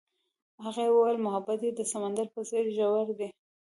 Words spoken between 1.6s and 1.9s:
یې د